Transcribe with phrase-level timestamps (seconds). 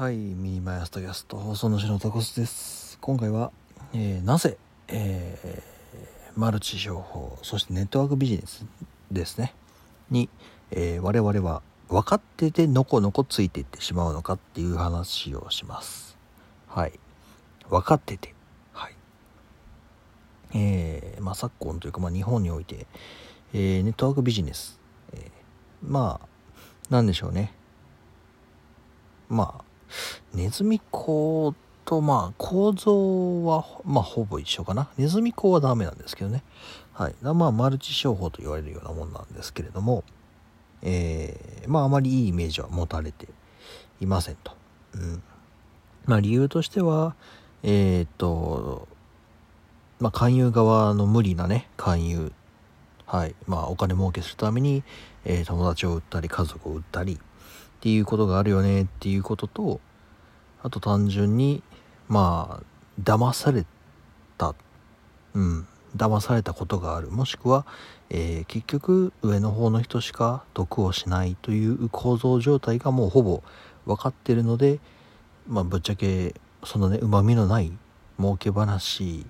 [0.00, 2.96] はい、ミニマイアストキャスト放送主のタコスです。
[3.02, 3.52] 今回は、
[3.92, 4.56] えーなぜ、
[4.88, 8.64] えーマルチ商法、そしてネットワークビジネス
[9.12, 9.52] ですね、
[10.08, 10.30] に、
[10.70, 11.60] えー我々は
[11.90, 16.16] 分かっててのこのこついていってしまうのかっていう話をします。
[16.66, 16.98] はい。
[17.68, 18.34] 分かってて。
[18.72, 18.94] はい。
[20.54, 22.86] えーまあ昨今というか、まあ日本において、
[23.52, 24.80] えーネットワークビジネス、
[25.12, 25.20] えー
[25.82, 26.28] まあ、
[26.88, 27.52] なんでしょうね。
[29.28, 29.69] まあ、
[30.34, 31.54] ネズミ講
[31.84, 34.88] とまあ構造はまあほぼ一緒かな。
[34.96, 36.42] ネズミ講はダメなんですけどね。
[36.92, 37.14] はい。
[37.22, 40.04] まあマルチ商法と言われるようなもんなんですけれども、
[40.82, 43.28] えーまああまりいいイメージは持たれて
[44.00, 44.52] いませんと。
[44.94, 45.22] うん。
[46.06, 47.14] まあ理由としては、
[47.62, 48.86] えーっと、
[49.98, 52.32] まあ勧誘側の無理なね、勧誘。
[53.06, 53.34] はい。
[53.46, 54.84] まあお金儲けするために、
[55.24, 57.18] えー友達を売ったり家族を売ったりっ
[57.80, 59.80] ていうことがあるよねっていうことと、
[60.62, 61.62] あと単純に、
[62.08, 62.62] まあ、
[63.02, 63.64] 騙され
[64.36, 64.54] た、
[65.34, 67.10] うん、騙されたことがある。
[67.10, 67.66] もしくは、
[68.10, 73.42] えー結局上の方の人しか得をしないという構造状態がもうほぼ
[73.86, 74.80] 分かってるので、
[75.48, 76.34] まあ、ぶっちゃけ、
[76.64, 77.72] そのね、旨味のない
[78.18, 79.26] 儲け話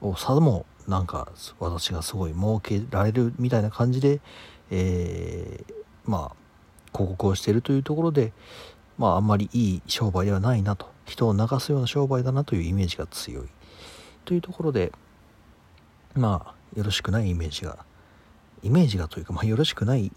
[0.00, 4.20] をさも、なんか、私がすごい儲けられるみたいな感じで、
[4.70, 5.74] えー
[6.06, 6.36] まあ、
[6.92, 8.32] 広告をしているというところで、
[8.98, 10.86] まあ、あんまりいい商売ではないなと。
[11.06, 13.48] 人を流すような商売だなというイメージが強い。
[14.24, 14.92] というところで
[16.14, 17.78] まあよろしくないイメージが
[18.62, 20.12] イメージがというか、まあ、よろしくない、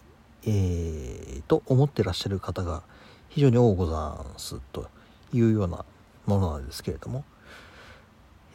[0.45, 2.83] えーと思ってらっしゃる方が
[3.29, 4.89] 非常に多ござんすと
[5.31, 5.85] いうような
[6.25, 7.23] ものなんですけれども、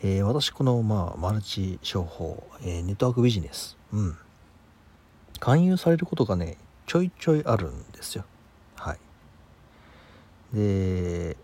[0.03, 4.17] えー私この、まあ、マルチ商法、えーネットワークビジネス、うん、
[5.41, 8.25] 勧誘されることがねちょいちょいあるんですよ。
[10.53, 11.37] で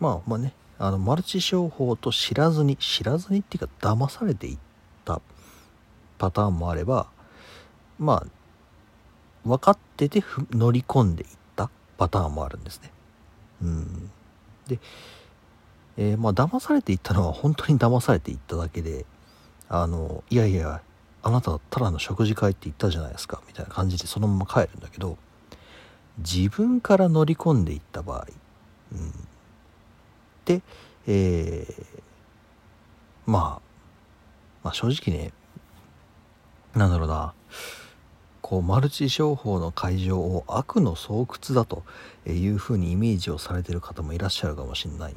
[0.00, 4.58] まあまあねあのマルチ商法と知らずに知らずにっていうか騙されていっ
[5.04, 5.20] た
[6.18, 7.06] パターンもあれば
[7.98, 12.90] まあ分かってて乗り込んでいったパターンもあるんですね。
[13.62, 14.10] うん。
[14.66, 14.78] で
[15.96, 19.04] えーまあ騙されていったのは本当に騙されていっただけで
[19.68, 20.80] あのいやいや
[21.22, 25.16] あなたただの食事会って言ったじゃないですかみたいな感じでそのまま帰るんだけど
[26.18, 28.26] 自分から乗り込んでいった場合、
[28.92, 29.12] うん、
[30.44, 30.62] で、
[31.06, 32.02] えー
[33.26, 33.62] まあ、
[34.64, 35.32] まあ正直ね
[36.74, 37.34] なんだろうな。
[38.40, 41.84] こうマルチ商法の会場を悪の巣窟だと
[42.26, 45.14] いうふうにイメージをされてる方もいらっしゃるかもしれない。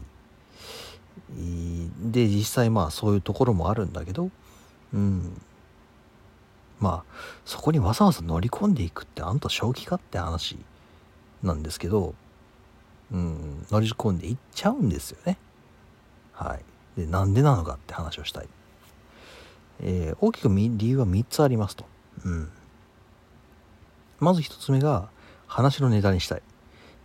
[2.01, 4.29] で実際まあそういうところもあるんだけど、
[4.93, 5.41] うん、
[6.79, 7.13] まあ
[7.45, 10.57] そこにわざわざ乗り込んでいくってあんた正気かって話
[11.41, 12.13] なんですけど、
[13.11, 15.37] うん、乗り込んでいっちゃうんですよね。
[16.33, 16.99] はい。
[16.99, 18.47] で、なんでなのかって話をしたい。
[19.81, 21.85] えー大きく理由は3つありますと。
[22.23, 22.49] うん。
[24.19, 25.09] まず1つ目が、
[25.47, 26.41] 話のネタにしたい。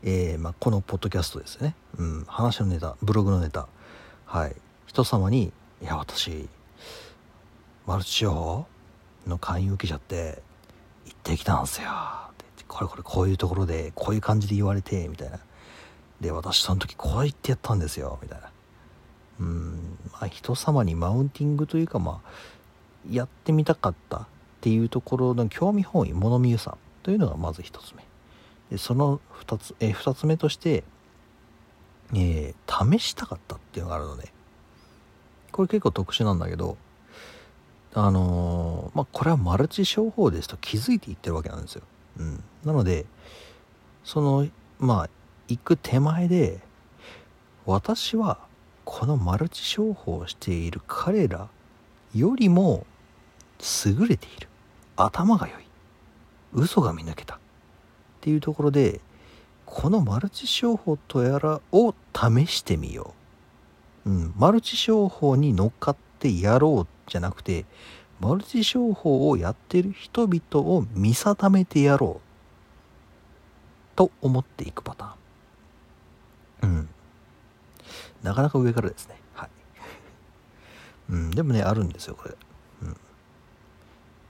[0.03, 1.75] えーまあ、このポッドキャストですよね。
[1.99, 2.25] うん。
[2.27, 3.69] 話のネタ、ブログのネタ。
[4.25, 4.57] はい。
[4.87, 6.49] 人様に、いや、私、
[7.87, 8.67] マルチ商法
[9.27, 10.43] の勧誘受けちゃって、
[11.07, 11.89] 行ってきたんすよ。
[12.69, 15.41] これこれこういうところで、こういう感じで言われて、みたいな。
[16.21, 18.51] で、私その時こう言ってやったんですよ、みたいな。
[19.41, 22.31] うん、まあ、人様にマウンティングというか、まあ、
[23.11, 24.27] やってみたかったっ
[24.61, 28.05] ていうところの興味本位、物見ゆさというのがまず一つ目。
[28.71, 30.85] で、その二つ、えー二つ目として、
[32.15, 34.33] えー試したかったっていうのがあるので、
[35.53, 36.77] これ結構特殊なんだけど、
[37.95, 41.83] あのーまあ、これはマルチ商法ですと気づいていってるわけなんですよ。
[42.19, 42.45] うん。
[42.65, 43.07] なので、
[44.05, 44.47] その、
[44.79, 45.11] まあ、
[45.51, 46.61] 行く手前で、
[47.67, 48.39] 私は
[48.85, 51.49] このマルチ商法をしている彼ら
[52.15, 52.87] よりも
[53.87, 54.49] 優れている。
[54.97, 55.65] 頭が良い。
[56.53, 57.37] 嘘が見抜けた。
[57.37, 57.39] っ
[58.21, 59.01] ていうところで、
[59.67, 63.15] このマルチ商法とやらを試してみよ
[64.05, 64.11] う。
[64.11, 64.35] うん。
[64.37, 67.67] マルチ商法に乗っかってやろうじゃなくて、
[68.21, 72.31] マルチ商法をやってる人々を見定めてやろう。
[73.97, 75.20] と思っていくパターン。
[76.63, 76.89] うん。
[78.23, 79.17] なかなか上からですね。
[79.35, 79.51] はい。
[81.11, 82.37] うん、でもね、あるんですよ、これ。
[82.83, 82.89] うん。
[82.89, 82.95] ま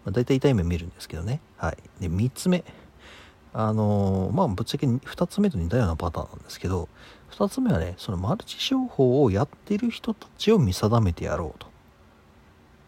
[0.07, 1.41] あ、大体痛い目見るんですけどね。
[1.57, 1.77] はい。
[2.01, 2.65] で、3つ目。
[3.53, 6.89] あのーまあ、ぶっちゃけ2つ目と似たようなパターンなんですけど、
[7.33, 11.67] 2つ目はね、そのマルチ商法をやってる人たちを見定めてやろうと。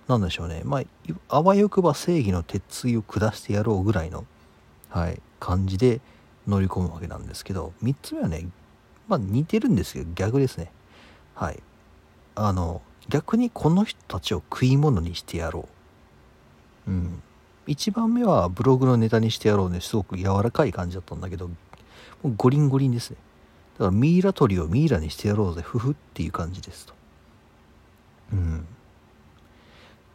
[0.09, 0.63] なんでしょうね。
[0.65, 0.83] まあ、
[1.29, 4.25] あわよくば正義の鉄槌を下してやろうぐらいの、
[4.89, 6.01] はい、感じで
[6.47, 8.47] 乗り込むわけなんですけど、3つ目はね、
[9.09, 10.71] まあ似てるんですけど逆ですね。
[11.35, 11.63] はい。
[12.35, 15.69] あの逆にこの人たちを食い物にしてやろ
[16.87, 16.91] う。
[16.91, 17.23] うん。
[17.67, 21.55] 1番目はブログのネタにしてやろうねすごく柔らかい感じだったんだけども
[22.25, 23.17] うゴリンゴリンですね。
[23.75, 25.63] だからミイラ取りをミイラにしてやろうぜ。
[25.63, 26.95] ふふっていう感じですと。
[28.33, 28.67] うん。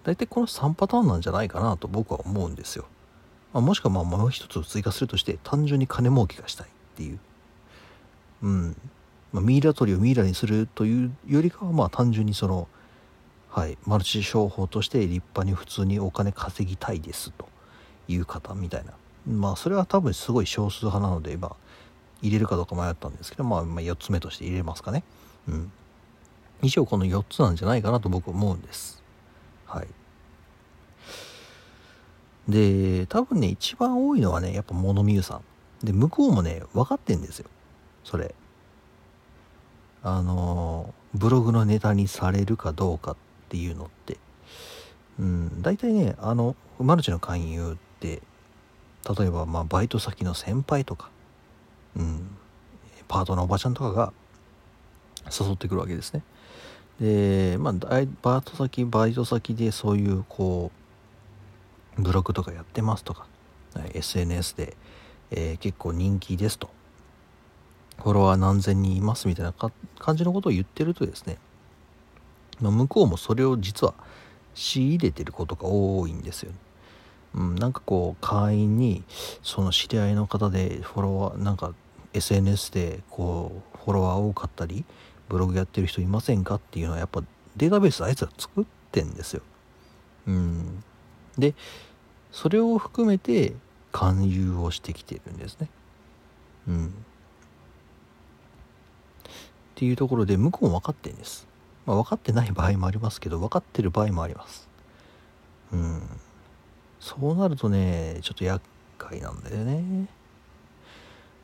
[0.08, 2.86] 大体この3パターンなんじゃないかなと僕は思うんですよ、
[3.52, 7.20] まあ、もしくはまあもう一つ追加するとして単純に金儲けがしたいっていう。
[8.42, 8.76] うん、
[9.32, 12.68] まあ、ミイラ取りをミイラにするというよりかはまあ単純にその
[13.50, 17.48] はいマルチ商法として立派に普通にお金稼ぎたいですと
[18.08, 18.94] いう方みたいな。
[19.28, 21.56] まあそれは多分すごい少数派なので今
[22.22, 25.04] 入れるかどうか迷ったんですけど、まあ、まあ4つ目として入れますかね。
[25.48, 25.72] うん。
[26.62, 29.04] 以上この4つなんじゃないかなと僕思うんです。
[29.66, 29.88] はい。
[32.48, 35.42] で多分ね一番多いのはねやっぱ物見湯さん。
[35.86, 37.50] で向こうもね分かってんですよ。
[38.08, 38.34] それ。
[40.02, 43.16] あのブログのネタにされるかどうかっ
[43.50, 44.18] ていうのって。
[45.20, 48.22] うん大体ねあのマルチの勧誘って
[49.20, 51.10] 例えばまあバイト先の先輩とか
[51.96, 52.30] うん
[53.08, 54.14] パートのおばちゃんとかが
[55.26, 56.24] 誘ってくるわけですね。
[57.02, 58.08] でまあバイ
[58.42, 60.72] ト先バイト先でそういうこ
[61.98, 63.26] うブログとかやってますとか、
[63.94, 64.78] SNS で、
[65.32, 66.70] えー、結構人気ですと、
[67.98, 69.54] フォロワー何千人いますみたいな
[70.00, 71.38] 感じのことを言ってるとですね、
[72.62, 73.94] まあ、向こうもそれを実は
[74.54, 76.58] 仕入れてることが多いんですよ、ね。
[77.36, 79.04] うん、なんかこう会員に
[79.44, 81.74] その知り合いの方でフォロワーなんか
[82.14, 84.86] SNS でこうフォロワー多かったり
[85.30, 87.24] ブログやってる人いませんかっていうのはやっぱ
[87.56, 89.42] データベースあいつら作ってんですよ。
[90.28, 90.84] うん、
[91.38, 91.54] で
[92.32, 93.54] それを含めて
[93.92, 95.70] 勧誘をしてきてるんですね。
[96.68, 97.06] うん。
[99.78, 101.48] っていうところで向こうも分かってんです。
[101.86, 104.68] まあ、分かってない場合もありますけど分かってる場合もあります。
[105.72, 106.02] うん。
[107.00, 108.60] そうなるとねちょっと厄
[108.98, 110.08] 介なんだよね。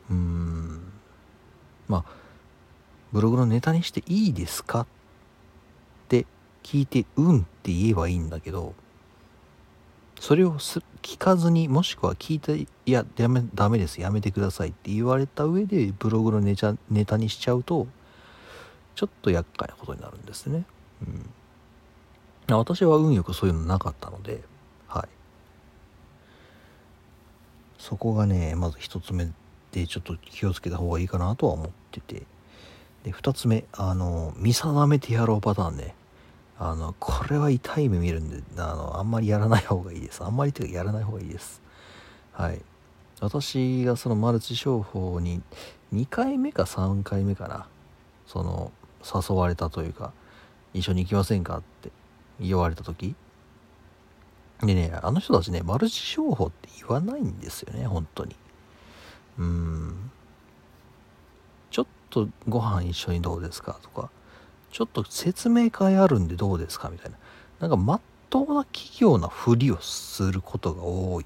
[0.09, 0.81] うん
[1.87, 2.05] まあ
[3.11, 4.87] ブログのネタにしていいですかっ
[6.07, 6.25] て
[6.63, 8.73] 聞いてうんって言えばいいんだけど
[10.19, 10.57] それを
[11.03, 16.55] 聞かずにもしくは聞いていやダメダメですやめてくださいって言われた上でブログのネ
[16.89, 17.87] ネタにしちゃうと
[18.95, 20.65] ちょっと厄介なことになるんですね。
[22.49, 24.41] うん、私は運よくそういうのなかったので、
[24.87, 25.09] はい。
[27.77, 29.29] そこがね、まず一つ目
[29.71, 32.23] でちょっと気をつけた方がいいかなとは思ってて。
[33.03, 35.95] で、二つ目、あの、見定めてやろうパターンね。
[36.57, 40.23] あの、これは痛い目見るんで、あの、あんまりやらない方がいいです。
[40.23, 41.61] あんまりというかやらない方がいいです。
[42.31, 42.61] はい。
[43.19, 45.41] 私がそのマルチ商法に
[45.93, 47.67] 2回目か3回目かな。
[48.27, 48.71] その、
[49.03, 50.13] 誘われたというか、
[50.73, 51.91] 一緒に行きませんかって
[52.39, 53.15] 言われた時
[54.61, 58.35] でね、あの人たちね、マルチ商法って言わないんですよね、本当に。
[59.37, 60.11] うん。
[61.69, 64.09] ちょっとご飯一緒にどうですかとか、
[64.71, 67.17] ちょっと説明会あるんでどうですかみたいな。
[67.59, 71.25] なんかまっとうな企業なふりをすることが多い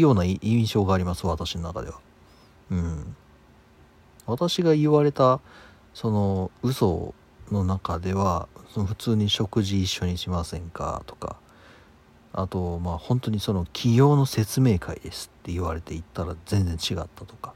[0.00, 2.00] ような印象があります、私の中では。
[2.70, 3.16] うん。
[4.26, 5.40] 私が言われた、
[5.94, 7.14] その、嘘
[7.50, 11.02] の中では、その普通に食事一緒にしませんか？
[11.06, 11.36] とか、
[12.32, 17.54] あと、まあ本当にその企業の説明会ですって言われて行ったら全然違ったとか、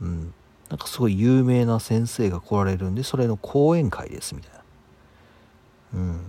[0.00, 0.34] うん。
[0.70, 4.60] なんかすごい有名な先生が来られるんでそれの講演会ですみたいな。
[5.94, 6.16] うん。
[6.16, 6.20] っ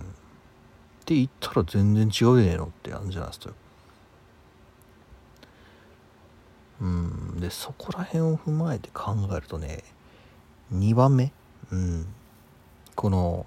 [1.06, 3.54] て言ったら全然違うねえのってやるんじゃないですか
[6.82, 7.40] うん。
[7.40, 9.82] でそこら辺を踏まえて考えるとね
[10.72, 11.32] 2番目？
[11.72, 12.06] うん。
[12.94, 13.46] この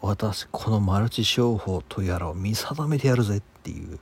[0.00, 3.98] 私このマルチ商法とやらを見定めてやるぜっていう。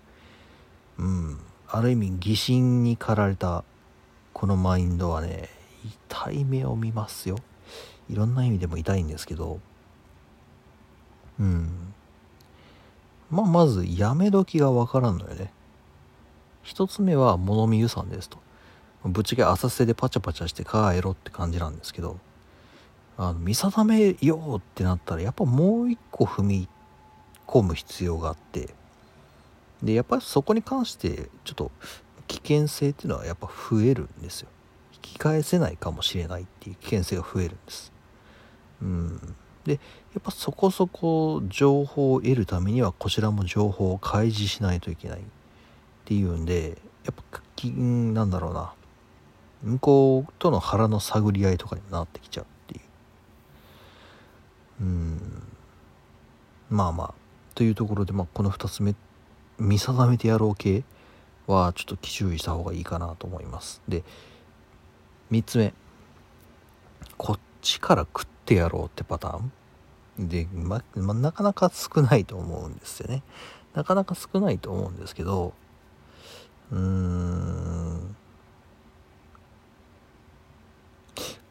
[0.98, 1.38] うん。
[1.68, 3.64] ある意味疑心に駆られた
[4.32, 5.48] このマインドはね
[6.08, 7.38] 痛い目を見ますよ。
[8.08, 9.60] いろんな意味でも痛いんですけど。
[11.38, 11.94] うん。
[13.30, 15.52] まあまずやめ時がわからんのよね。
[16.62, 18.38] 一つ目は物見湯さんですと。
[19.04, 22.18] ぶっちゃけ浅瀬でパチャパチャして帰ろって感じなんですけど
[23.16, 26.68] あの見定めようってなったらやっぱもう一個踏み
[27.46, 28.70] 込む必要があって
[29.82, 31.70] でやっぱりそこに関してちょっと
[32.28, 34.48] 危険性っていうのはやっぱ増えるんですよ。
[34.94, 37.92] 引き返せないかもしれないっていう危険性が増えるんです。
[38.82, 39.36] うん。
[39.64, 39.78] でや
[40.18, 45.22] っぱそこそこ情報を得るためにはこちらも情報を開示しないといけないっ
[46.04, 48.72] ていうんでやっぱなんだろうな。
[49.62, 52.82] 向こうとの腹の探り合いとかになってきちゃうっていう。
[54.82, 55.42] うん。
[56.70, 57.14] まあまあ。
[57.54, 58.94] というところで、まあ、この2つ目
[59.58, 60.82] 見定めてやろう系
[61.46, 63.82] はちょっと注意した方がいいかなと思います。
[63.86, 64.02] で
[65.30, 65.74] 3つ目。
[67.18, 69.52] こっちから食ってやろうってパターン。
[70.28, 73.22] で、ま、まなかなか少ないと思うんですよね。
[73.74, 75.52] なかなか少ないと思うんですけど
[76.72, 78.16] うーん。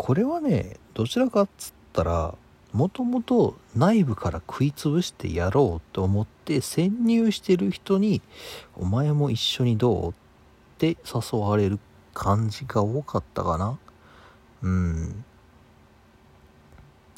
[0.09, 2.33] これはねどちらかっつったら
[2.73, 8.23] もともと内部から食いつぶしてやろうと思って潜入してる人に
[8.75, 10.13] 「お前も一緒にどう?」っ
[10.79, 11.79] て誘われる
[12.15, 13.77] 感じが多かったかな。
[14.63, 15.23] うん。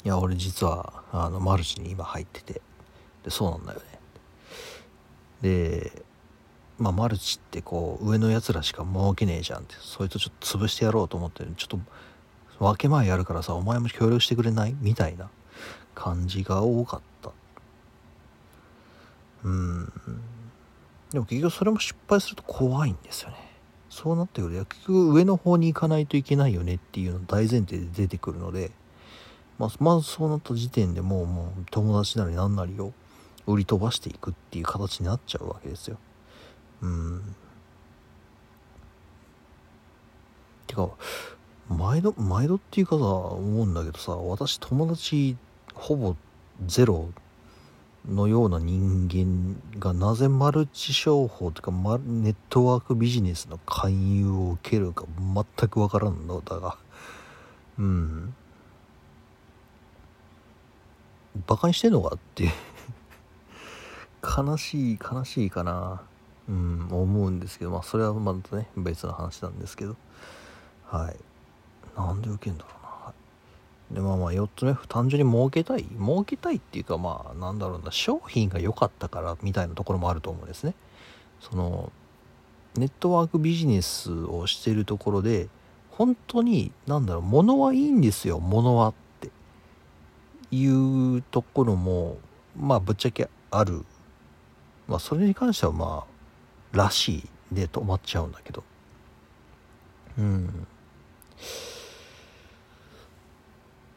[0.04, 2.60] いや俺実はあのマルチに今入ってて。
[3.24, 3.86] でそうなんだよね。
[5.40, 6.04] で
[6.78, 11.78] まあマルチってこう上のやつらしか儲けねえじゃんってそいつちょっと潰してやろうと思ってちょっと
[12.62, 14.76] 分け前やるからさお前も協力してくれない？
[14.80, 15.30] みたいな
[15.94, 17.30] 感じが多かった。
[19.44, 19.92] うん。
[21.10, 23.36] でも結局それも失敗すると怖いんですよね。
[23.90, 28.70] そうなってくると結局上の方に行かないといけないよねっていうの大前提で出てくるので、
[29.58, 32.94] まあ、まずそうなった時点でもうもう友達なり何なりを
[33.46, 35.98] 売り飛ばしていくっていう形になっちゃうわけですよ。
[36.80, 37.34] うん。
[40.66, 40.88] てか
[41.68, 45.36] 毎度毎度っていうかさ思うんだけどさ私友達
[45.74, 46.16] ほぼ
[46.66, 47.10] ゼロ
[48.08, 51.70] のような人間がなぜマルチ商法というか
[52.04, 55.04] ネットワークビジネスの勧誘を受けるか
[55.58, 56.76] 全くわからんのだが。
[57.78, 58.34] うん。
[61.46, 62.50] バカにしてんのかって
[64.22, 66.02] 悲しい悲しいかな。
[66.48, 67.70] うん思うんですけど。
[67.70, 69.96] まあそれはまたね別の話なんですけど。
[70.86, 71.31] はい。
[71.96, 73.12] なんで受けんだろうな、は
[73.90, 75.84] いでまあまあ4つ目単純に儲けたい。
[75.84, 80.74] 儲けたいっていうかまあなんだろうな商品が良かったからみたいなところもあると思うんですね。
[81.40, 81.92] その
[82.76, 85.48] ネットワークビジネスをしてるところで
[85.90, 89.30] 本当になんだろう物はいいんですよ物はって
[90.50, 92.16] いうところも
[92.58, 93.84] まあぶっちゃけある。
[94.88, 96.06] まあそれに関してはま
[96.72, 98.64] あらしいで止まっちゃうんだけど。
[100.18, 100.66] うん。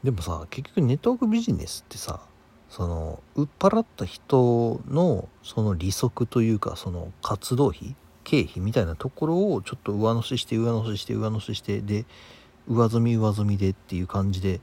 [0.06, 2.22] でもさ結局ネットワークビジネスってさ
[2.70, 12.06] その売っ払った人のその利息というかその活動費経費みたいなところをちょっと上乗せして上乗せして上乗せしてで
[12.68, 14.62] 上積み上積みでっていう感じで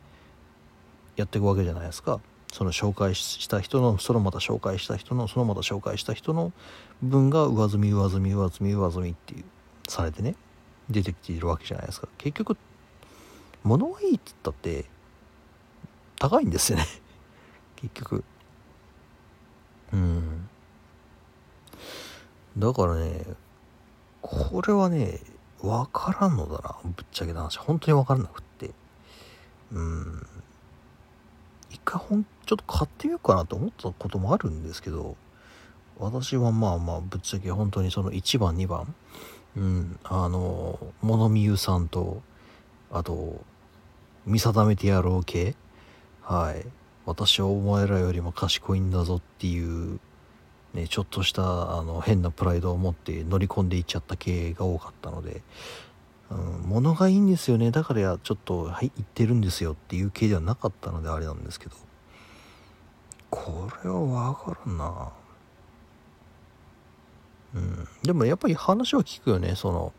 [1.16, 2.20] やっていくわけじゃないですか。
[2.52, 6.52] その紹介した人のそのまた紹介した人のそのまた紹介した人の
[7.02, 9.44] 分が上積み上積み上積み上積みっていう
[9.88, 10.37] されてね
[10.88, 12.06] 出てきているわけじゃないですか。
[12.18, 12.56] 結局
[13.64, 14.84] 物はいいって言ったって
[16.22, 16.86] 高いんですよね。
[17.74, 18.24] 結局。
[19.92, 20.48] うん。
[22.56, 23.24] だからね
[24.20, 25.18] これはね
[25.60, 26.76] 分からんのだな。
[26.84, 27.58] ぶっちゃけた話。
[27.58, 28.70] 本当に分からなくって。
[29.72, 30.26] うん。
[31.70, 35.16] 一回ほんちょっと買ってみようかなと思ったこともあるんですけど
[35.98, 38.94] 私はまあまあぶっちゃけ本当にその1番2番
[39.56, 39.98] うん。
[40.04, 42.22] あの物見ゆさんと
[42.92, 43.44] あと
[44.24, 45.56] 見定めてやろう系
[46.22, 46.66] はい。
[47.04, 49.98] 私はお前らよりも賢いんだぞっていう
[50.72, 55.42] ねちょっとしたあの変なプライドを持って乗り込んでいっちゃった系が多かったので、
[56.30, 57.70] うん、物がいいんですよね。
[57.70, 61.76] だからちょっとはい言ってるんですよっていう系ではなかったのであれなんですけど。
[63.30, 65.10] これはわからんな。
[67.54, 67.88] うん。
[68.02, 69.54] でもやっぱり話は聞くよね。
[69.56, 69.92] その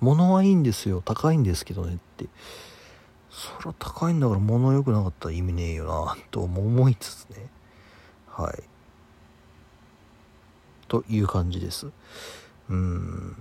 [0.00, 1.02] 物はいいんですよ。
[1.04, 2.24] 高いんですけどねって。
[3.30, 7.46] それは高いんだから物良くなかったら意味ねえよなと思いつつね。
[8.26, 8.62] はい。
[10.88, 11.88] という感じです。
[12.70, 13.36] うん。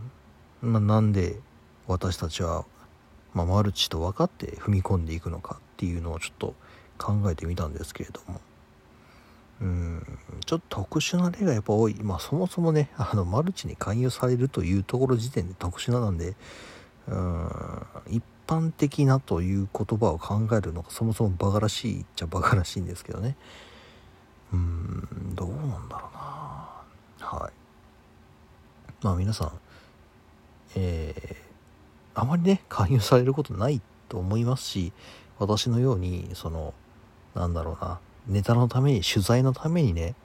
[0.61, 1.39] まあなんで
[1.87, 2.65] 私たちは、
[3.33, 6.55] まあ、マルチと分かって踏み込んでいくのかっていうのをちょっと
[6.97, 8.41] 考えてみたんですけれども。
[9.61, 10.19] うん。
[10.45, 11.95] ちょっと特殊な例がやっぱ多い。
[12.01, 16.35] まあそもそもね あのマルチに勧誘されるというところ時点で特殊ななんで
[17.07, 17.51] うん。
[18.09, 23.35] 一般的なという言葉を考えるのがそもそもバカらしいっちゃバカらしいんですけどね。
[24.53, 27.27] うーんどうなんだろうな。
[27.27, 27.53] はい。
[29.03, 29.51] まあ皆さん
[30.75, 34.93] えー、あまりね勧誘されることないと思いますし
[35.39, 36.73] 私のようにその
[37.35, 40.15] なんだろうなネタのために取材のためにね、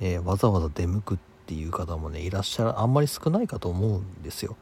[0.00, 4.56] えー、わざわざ出向くっていう方もねいらっしゃるあんまり少ないかと思うんですよ。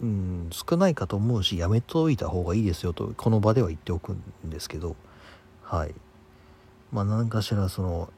[0.00, 4.96] うん少ないかと思うしやめといた方がいいですよとこの場では言っておくんですけど
[5.62, 5.94] はい。
[6.92, 8.12] まあ何かしらその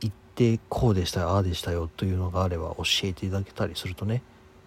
[0.00, 4.22] 言ってこうでしたよああでしたよというのがあれば教えていただけたりするとね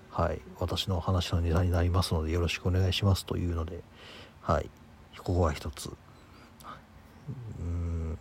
[0.10, 0.42] はい。
[0.60, 3.82] 私の話のネタになりますのでよろしくお願いしますというので
[4.42, 4.70] はい。
[5.20, 5.92] ここは一つ。
[7.60, 8.18] うん。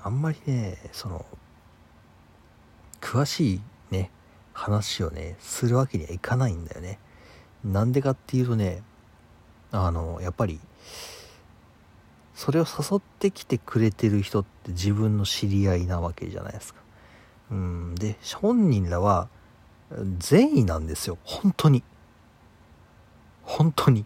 [0.00, 1.24] あんまりねその
[3.00, 3.60] 詳しい
[4.58, 6.98] 話をねするわけにはいかないんだよね。
[7.64, 8.82] なんでかっていうとね
[9.70, 10.58] あのやっぱり
[12.34, 16.80] それを誘ってきてくれてる人って自分の知り合いなわけじゃないですか。
[17.52, 19.28] うんで本人らは
[20.18, 21.18] 善意なんですよ。
[21.22, 21.84] 本当に。
[23.44, 24.04] 本当に。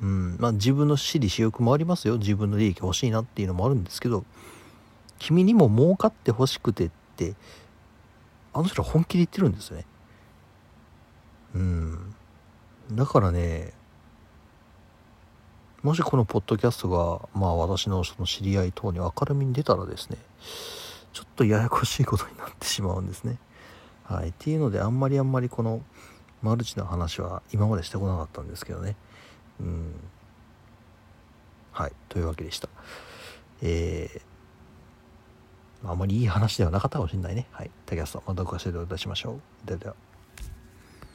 [0.00, 2.16] うんまあ自分の私利私欲もありますよ。
[2.16, 4.24] 自分の利益欲しいなっていうのもあるんですけど
[5.18, 7.34] 君にも儲かってほしくてって
[8.54, 9.86] あの人は本気で言ってるんですよね。
[11.54, 12.14] うん。
[12.92, 13.72] だからね
[15.82, 20.16] もしこのポッドキャストがまあ私のその知り合い等に明るみに出たらですね
[21.12, 23.38] ちょっとややこしいことになってしまうんですね。
[24.04, 24.30] はい。
[24.30, 25.82] っていうのであんまりあんまりこの
[26.42, 28.96] マルチの話は今までしてこなかったんですけどね。
[29.60, 29.94] うん。
[31.72, 31.92] はい。
[32.08, 32.68] というわけでした。
[33.62, 34.20] えー、
[35.90, 37.46] あまりいい話ではなかったかもしれないね。
[37.52, 37.70] はい。
[37.86, 39.66] 竹安さんまたご視聴いたしましょう。
[39.66, 40.13] ではでは。